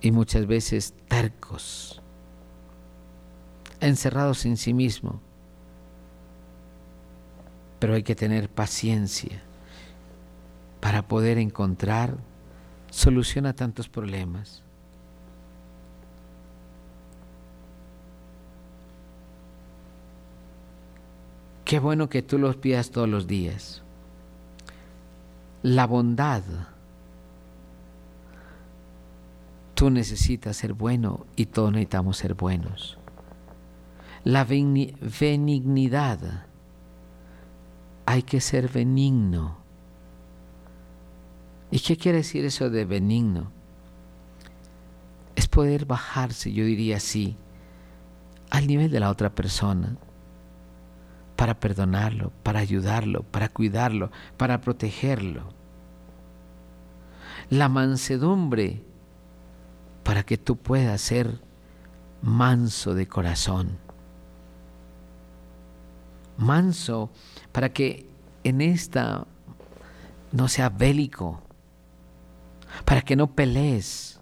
[0.00, 2.00] y muchas veces tercos,
[3.80, 5.20] encerrados en sí mismo.
[7.78, 9.42] Pero hay que tener paciencia
[10.80, 12.16] para poder encontrar
[12.96, 14.62] solución a tantos problemas.
[21.66, 23.82] Qué bueno que tú los pidas todos los días.
[25.62, 26.42] La bondad.
[29.74, 32.96] Tú necesitas ser bueno y todos necesitamos ser buenos.
[34.24, 36.46] La benignidad.
[38.06, 39.65] Hay que ser benigno.
[41.70, 43.50] ¿Y qué quiere decir eso de benigno?
[45.34, 47.36] Es poder bajarse, yo diría así,
[48.50, 49.96] al nivel de la otra persona
[51.36, 55.52] para perdonarlo, para ayudarlo, para cuidarlo, para protegerlo.
[57.50, 58.82] La mansedumbre
[60.02, 61.40] para que tú puedas ser
[62.22, 63.78] manso de corazón.
[66.38, 67.10] Manso
[67.52, 68.08] para que
[68.44, 69.26] en esta
[70.32, 71.42] no sea bélico,
[72.84, 74.20] para que no pelees,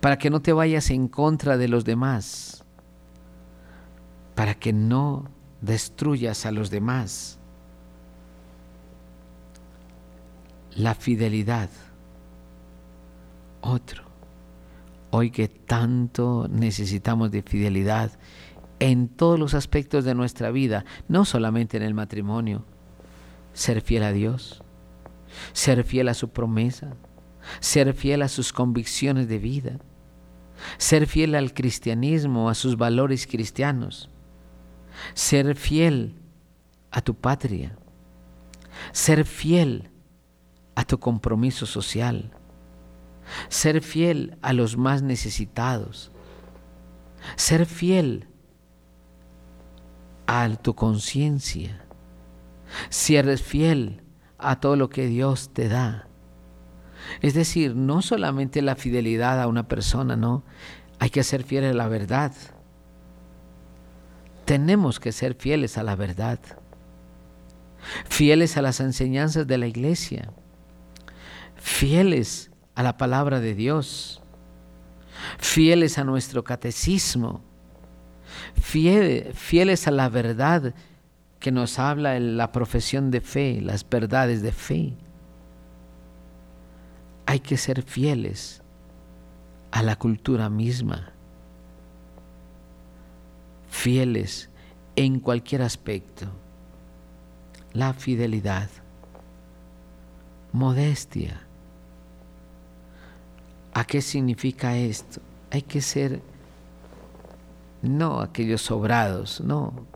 [0.00, 2.64] para que no te vayas en contra de los demás,
[4.34, 5.30] para que no
[5.60, 7.38] destruyas a los demás.
[10.74, 11.70] La fidelidad.
[13.60, 14.04] Otro.
[15.10, 18.10] Hoy que tanto necesitamos de fidelidad
[18.80, 22.64] en todos los aspectos de nuestra vida, no solamente en el matrimonio,
[23.52, 24.63] ser fiel a Dios,
[25.52, 26.96] ser fiel a su promesa,
[27.60, 29.78] ser fiel a sus convicciones de vida,
[30.78, 34.10] ser fiel al cristianismo, a sus valores cristianos,
[35.14, 36.14] ser fiel
[36.90, 37.76] a tu patria,
[38.92, 39.90] ser fiel
[40.74, 42.32] a tu compromiso social,
[43.48, 46.10] ser fiel a los más necesitados,
[47.36, 48.28] ser fiel
[50.26, 51.84] a tu conciencia,
[52.88, 54.03] si eres fiel
[54.50, 56.08] a todo lo que Dios te da.
[57.20, 60.44] Es decir, no solamente la fidelidad a una persona, no,
[60.98, 62.32] hay que ser fiel a la verdad.
[64.44, 66.38] Tenemos que ser fieles a la verdad,
[68.06, 70.32] fieles a las enseñanzas de la iglesia,
[71.56, 74.22] fieles a la palabra de Dios,
[75.38, 77.42] fieles a nuestro catecismo,
[78.54, 80.74] fieles a la verdad
[81.44, 84.94] que nos habla la profesión de fe, las verdades de fe.
[87.26, 88.62] Hay que ser fieles
[89.70, 91.12] a la cultura misma,
[93.68, 94.48] fieles
[94.96, 96.28] en cualquier aspecto.
[97.74, 98.70] La fidelidad,
[100.50, 101.42] modestia.
[103.74, 105.20] ¿A qué significa esto?
[105.50, 106.22] Hay que ser
[107.82, 109.92] no aquellos sobrados, no,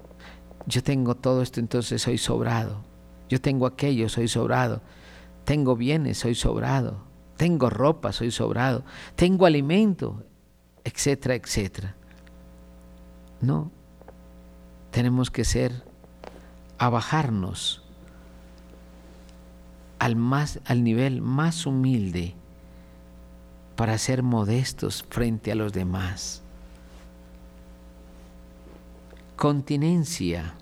[0.68, 2.84] yo tengo todo esto, entonces soy sobrado.
[3.28, 4.82] Yo tengo aquello, soy sobrado.
[5.44, 7.04] Tengo bienes, soy sobrado.
[7.38, 8.84] Tengo ropa, soy sobrado.
[9.16, 10.22] Tengo alimento,
[10.84, 11.96] etcétera, etcétera.
[13.40, 13.70] No,
[14.90, 15.84] tenemos que ser,
[16.76, 17.82] a bajarnos
[19.98, 22.34] al, más, al nivel más humilde
[23.74, 26.42] para ser modestos frente a los demás
[29.38, 30.54] continencia.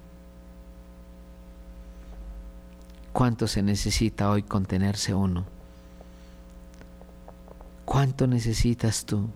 [3.15, 5.47] ¿Cuánto se necesita hoy contenerse uno?
[7.87, 9.31] ¿Cuánto necesitas tú?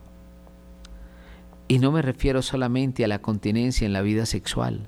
[1.68, 4.86] Y no me refiero solamente a la continencia en la vida sexual,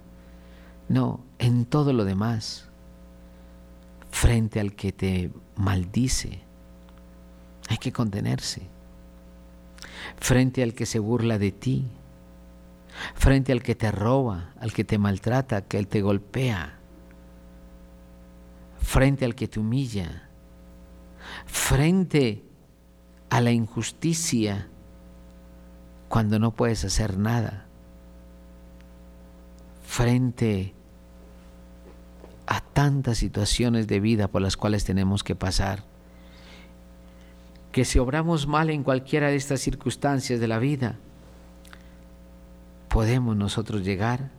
[0.91, 2.69] no, en todo lo demás,
[4.11, 6.41] frente al que te maldice,
[7.71, 8.61] hay que contenerse,
[10.19, 11.87] frente al que se burla de ti,
[13.15, 16.79] frente al que te roba, al que te maltrata, que él te golpea,
[18.81, 20.29] frente al que te humilla,
[21.47, 22.43] frente
[23.31, 24.69] a la injusticia
[26.09, 27.67] cuando no puedes hacer nada,
[29.87, 30.75] frente
[32.47, 35.85] a tantas situaciones de vida por las cuales tenemos que pasar,
[37.71, 40.97] que si obramos mal en cualquiera de estas circunstancias de la vida,
[42.93, 44.31] podemos nosotros llegar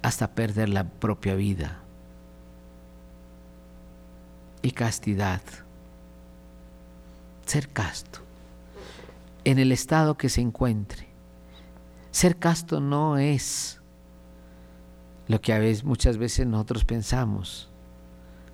[0.00, 1.80] hasta perder la propia vida.
[4.62, 5.42] Y castidad,
[7.44, 8.20] ser casto,
[9.44, 11.08] en el estado que se encuentre.
[12.10, 13.80] Ser casto no es
[15.28, 17.68] lo que a veces, muchas veces nosotros pensamos.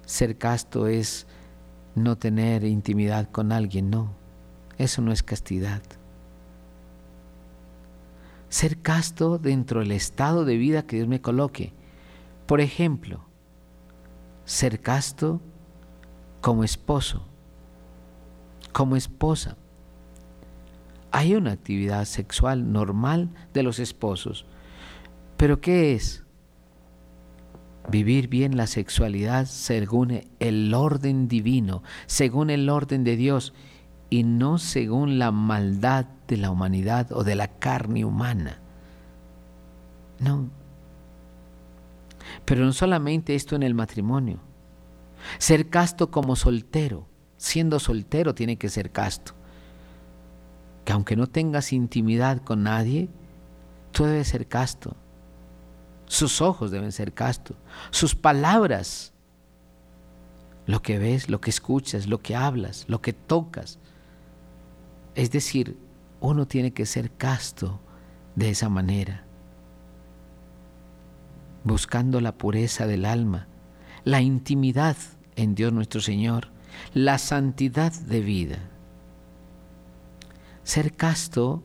[0.06, 1.26] Ser casto es
[1.94, 4.12] no tener intimidad con alguien, no.
[4.76, 5.82] Eso no es castidad
[8.48, 11.72] ser casto dentro del estado de vida que Dios me coloque.
[12.46, 13.26] Por ejemplo,
[14.44, 15.40] ser casto
[16.40, 17.26] como esposo,
[18.72, 19.56] como esposa.
[21.10, 24.46] Hay una actividad sexual normal de los esposos,
[25.36, 26.24] pero ¿qué es?
[27.90, 33.54] Vivir bien la sexualidad según el orden divino, según el orden de Dios
[34.10, 38.60] y no según la maldad de la humanidad o de la carne humana.
[40.18, 40.48] No.
[42.44, 44.38] Pero no solamente esto en el matrimonio.
[45.38, 47.06] Ser casto como soltero.
[47.36, 49.32] Siendo soltero tiene que ser casto.
[50.84, 53.08] Que aunque no tengas intimidad con nadie,
[53.92, 54.96] tú debes ser casto.
[56.06, 57.56] Sus ojos deben ser castos.
[57.90, 59.12] Sus palabras.
[60.66, 63.78] Lo que ves, lo que escuchas, lo que hablas, lo que tocas.
[65.18, 65.76] Es decir,
[66.20, 67.80] uno tiene que ser casto
[68.36, 69.24] de esa manera,
[71.64, 73.48] buscando la pureza del alma,
[74.04, 74.96] la intimidad
[75.34, 76.50] en Dios nuestro Señor,
[76.94, 78.58] la santidad de vida.
[80.62, 81.64] Ser casto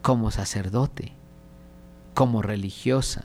[0.00, 1.14] como sacerdote,
[2.14, 3.24] como religiosa.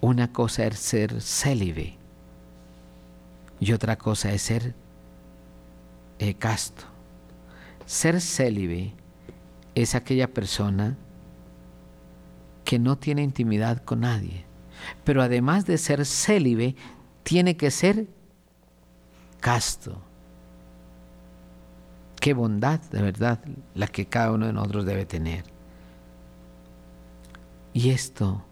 [0.00, 1.98] Una cosa es ser célibe
[3.58, 4.76] y otra cosa es ser
[6.18, 6.84] eh, casto
[7.86, 8.94] Ser célibe
[9.74, 10.96] es aquella persona
[12.64, 14.44] que no tiene intimidad con nadie.
[15.04, 16.76] Pero además de ser célibe,
[17.22, 18.06] tiene que ser
[19.40, 20.00] casto.
[22.20, 23.38] Qué bondad, de verdad,
[23.74, 25.44] la que cada uno de nosotros debe tener.
[27.74, 28.42] Y esto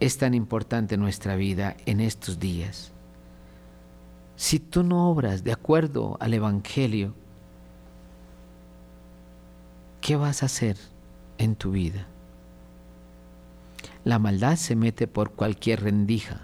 [0.00, 2.92] es tan importante en nuestra vida en estos días.
[4.38, 7.12] Si tú no obras de acuerdo al Evangelio,
[10.00, 10.76] ¿qué vas a hacer
[11.38, 12.06] en tu vida?
[14.04, 16.42] La maldad se mete por cualquier rendija.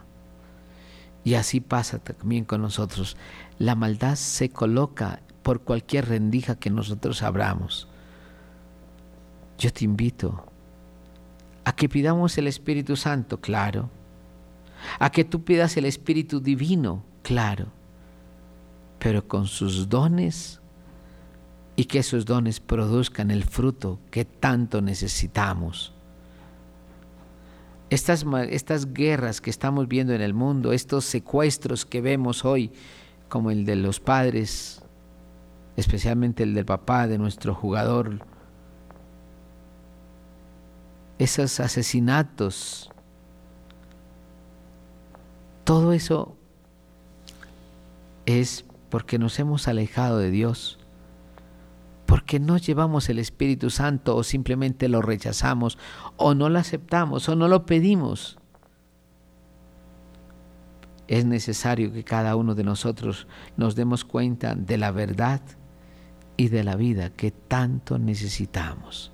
[1.22, 3.16] Y así pasa también con nosotros.
[3.60, 7.86] La maldad se coloca por cualquier rendija que nosotros abramos.
[9.56, 10.44] Yo te invito
[11.64, 13.88] a que pidamos el Espíritu Santo, claro.
[14.98, 17.68] A que tú pidas el Espíritu Divino, claro.
[19.04, 20.62] Pero con sus dones
[21.76, 25.92] y que esos dones produzcan el fruto que tanto necesitamos.
[27.90, 32.72] Estas, estas guerras que estamos viendo en el mundo, estos secuestros que vemos hoy,
[33.28, 34.80] como el de los padres,
[35.76, 38.24] especialmente el del papá de nuestro jugador,
[41.18, 42.90] esos asesinatos,
[45.64, 46.38] todo eso
[48.24, 50.78] es porque nos hemos alejado de Dios
[52.06, 55.78] porque no llevamos el Espíritu Santo o simplemente lo rechazamos
[56.16, 58.38] o no lo aceptamos o no lo pedimos.
[61.08, 63.26] Es necesario que cada uno de nosotros
[63.56, 65.40] nos demos cuenta de la verdad
[66.36, 69.10] y de la vida que tanto necesitamos.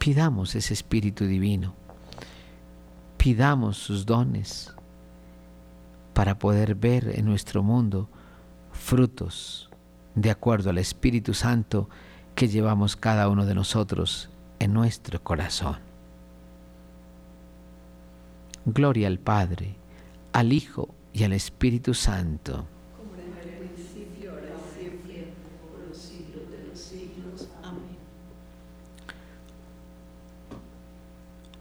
[0.00, 1.76] Pidamos ese Espíritu Divino,
[3.18, 4.75] pidamos sus dones
[6.16, 8.08] para poder ver en nuestro mundo
[8.72, 9.68] frutos
[10.14, 11.90] de acuerdo al Espíritu Santo
[12.34, 15.76] que llevamos cada uno de nosotros en nuestro corazón.
[18.64, 19.76] Gloria al Padre,
[20.32, 22.64] al Hijo y al Espíritu Santo.
[22.96, 25.34] Como en el principio, ahora y siempre,
[25.70, 27.48] por los siglos de los siglos.
[27.62, 27.98] Amén.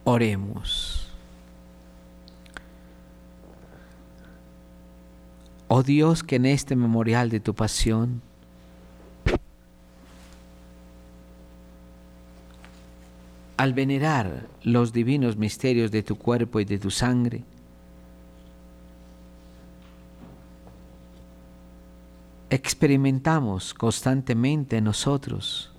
[0.05, 0.84] Oremos.
[5.77, 8.21] Oh Dios, que en este memorial de tu pasión,
[13.57, 17.43] al venerar los divinos misterios de tu cuerpo y de tu sangre,
[22.49, 25.73] experimentamos constantemente en nosotros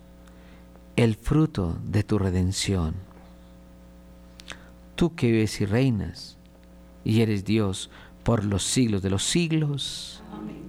[0.96, 2.96] el fruto de tu redención.
[4.94, 6.36] Tú que vives y reinas
[7.02, 7.88] y eres Dios
[8.26, 10.22] por los siglos de los siglos.
[10.32, 10.66] Amén.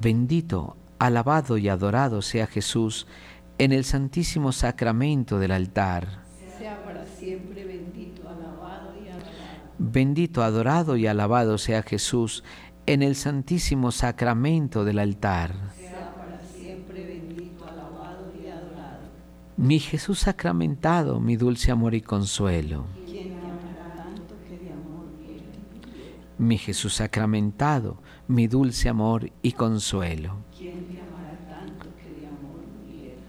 [0.00, 3.06] Bendito, alabado y adorado sea Jesús
[3.58, 6.24] en el santísimo sacramento del altar.
[6.58, 9.32] Sea para siempre bendito, alabado y adorado.
[9.78, 12.44] Bendito, adorado y alabado sea Jesús
[12.84, 15.54] en el santísimo sacramento del altar.
[15.78, 19.00] Sea para siempre bendito, alabado y adorado.
[19.56, 22.84] Mi Jesús sacramentado, mi dulce amor y consuelo.
[23.06, 25.44] Quien me amará tanto que de amor quiere.
[26.38, 30.36] Mi Jesús sacramentado, mi dulce amor y consuelo.
[30.56, 33.22] Quien me amará tanto que de amor muriera.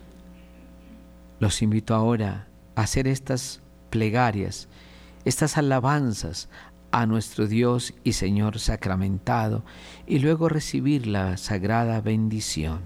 [1.39, 4.67] Los invito ahora a hacer estas plegarias,
[5.25, 6.49] estas alabanzas
[6.91, 9.63] a nuestro Dios y Señor sacramentado
[10.05, 12.81] y luego recibir la sagrada bendición.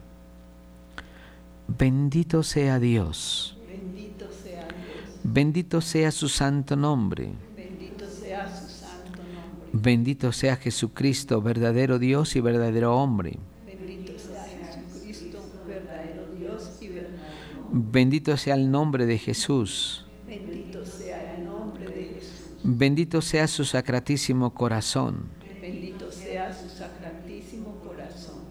[1.67, 5.19] Bendito sea Dios, Bendito sea Dios.
[5.23, 9.60] bendito sea su santo nombre, Bendito sea su santo nombre.
[9.73, 17.65] Bendito sea Jesucristo, verdadero Dios y verdadero hombre, Bendito sea Jesucristo, verdadero Dios y verdadero
[17.65, 17.91] hombre.
[17.91, 22.57] bendito sea el nombre de Jesús, Bendito sea el nombre de Jesús.
[22.63, 25.25] bendito sea su sacratísimo corazón,
[25.61, 28.41] Bendito sea su sacratísimo corazón.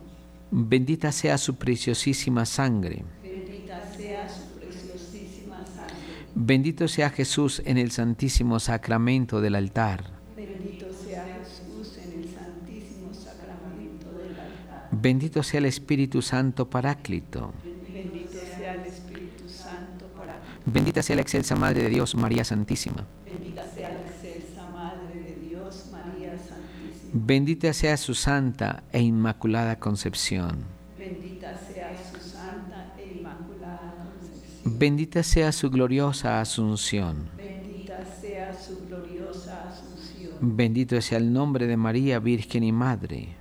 [0.51, 3.05] bendita sea su preciosísima sangre.
[3.23, 5.95] Bendita sea su preciosísima sangre.
[6.35, 10.05] Bendito sea Jesús en el santísimo sacramento del altar.
[10.37, 14.80] Bendito sea Jesús en el santísimo sacramento del altar.
[14.93, 17.53] Bendito sea el Espíritu Santo Paráclito.
[17.93, 23.07] Bendito sea el Espíritu Santo para Bendita sea la excelsa Madre de Dios, María Santísima.
[23.25, 27.11] Bendita sea la excelsa Madre de Dios, María Santísima.
[27.13, 30.65] Bendita sea su santa e inmaculada concepción.
[30.99, 34.79] Bendita sea su santa e inmaculada concepción.
[34.79, 37.31] Bendita sea su gloriosa asunción.
[37.37, 40.33] Bendita sea su gloriosa asunción.
[40.41, 43.37] Bendito sea el nombre de María, Virgen y Madre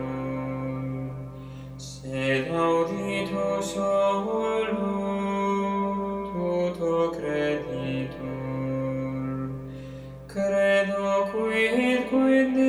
[1.77, 4.77] sed auditus solum
[6.31, 8.29] tuto creditur.
[10.27, 12.68] Credo quid quid